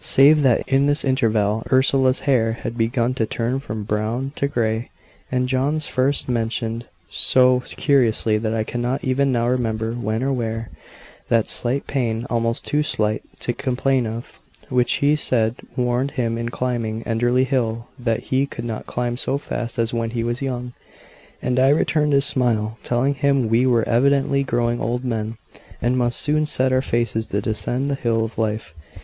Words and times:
Save 0.00 0.42
that 0.42 0.66
in 0.66 0.86
this 0.86 1.04
interval 1.04 1.62
Ursula's 1.70 2.18
hair 2.26 2.54
had 2.54 2.76
begun 2.76 3.14
to 3.14 3.24
turn 3.24 3.60
from 3.60 3.84
brown 3.84 4.32
to 4.34 4.48
grey; 4.48 4.90
and 5.30 5.48
John 5.48 5.78
first 5.78 6.28
mentioned, 6.28 6.86
so 7.08 7.60
cursorily 7.60 8.36
that 8.40 8.52
I 8.52 8.64
cannot 8.64 9.04
even 9.04 9.30
now 9.30 9.46
remember 9.46 9.92
when 9.92 10.24
or 10.24 10.32
where, 10.32 10.70
that 11.28 11.46
slight 11.46 11.86
pain, 11.86 12.26
almost 12.28 12.64
too 12.66 12.82
slight 12.82 13.22
to 13.38 13.52
complain 13.52 14.08
of, 14.08 14.40
which 14.70 14.94
he 14.94 15.14
said 15.14 15.54
warned 15.76 16.10
him 16.10 16.36
in 16.36 16.48
climbing 16.48 17.04
Enderley 17.04 17.44
Hill 17.44 17.86
that 17.96 18.24
he 18.34 18.44
could 18.44 18.64
not 18.64 18.86
climb 18.86 19.16
so 19.16 19.38
fast 19.38 19.78
as 19.78 19.94
when 19.94 20.10
he 20.10 20.24
was 20.24 20.42
young. 20.42 20.72
And 21.40 21.60
I 21.60 21.68
returned 21.68 22.12
his 22.12 22.24
smile, 22.24 22.76
telling 22.82 23.14
him 23.14 23.48
we 23.48 23.66
were 23.66 23.88
evidently 23.88 24.42
growing 24.42 24.80
old 24.80 25.04
men; 25.04 25.36
and 25.80 25.96
must 25.96 26.20
soon 26.20 26.44
set 26.44 26.72
our 26.72 26.82
faces 26.82 27.28
to 27.28 27.40
descend 27.40 27.88
the 27.88 27.94
hill 27.94 28.24
of 28.24 28.36
life. 28.36 28.74